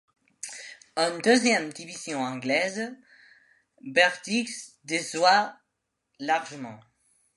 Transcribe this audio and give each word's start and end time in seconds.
En 0.97 1.19
deuxième 1.19 1.71
division 1.71 2.21
anglaise, 2.23 2.91
Bergdich 3.83 4.49
déçoit 4.83 5.55
largement. 6.19 6.79